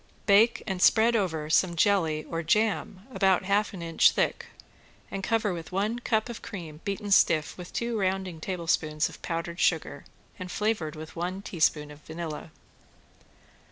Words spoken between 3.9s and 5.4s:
thick, and